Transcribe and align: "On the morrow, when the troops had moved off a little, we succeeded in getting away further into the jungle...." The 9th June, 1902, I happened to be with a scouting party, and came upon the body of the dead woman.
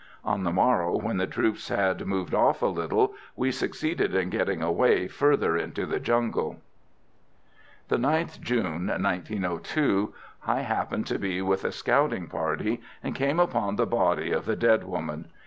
"On 0.25 0.43
the 0.45 0.51
morrow, 0.51 0.97
when 0.97 1.17
the 1.17 1.27
troops 1.27 1.67
had 1.69 2.07
moved 2.07 2.33
off 2.33 2.63
a 2.63 2.65
little, 2.65 3.13
we 3.35 3.51
succeeded 3.51 4.15
in 4.15 4.31
getting 4.31 4.63
away 4.63 5.07
further 5.07 5.55
into 5.55 5.85
the 5.85 5.99
jungle...." 5.99 6.59
The 7.87 7.97
9th 7.97 8.39
June, 8.41 8.87
1902, 8.87 10.11
I 10.47 10.61
happened 10.61 11.05
to 11.05 11.19
be 11.19 11.43
with 11.43 11.63
a 11.63 11.71
scouting 11.71 12.25
party, 12.25 12.81
and 13.03 13.13
came 13.13 13.39
upon 13.39 13.75
the 13.75 13.85
body 13.85 14.31
of 14.31 14.45
the 14.45 14.55
dead 14.55 14.85
woman. 14.85 15.27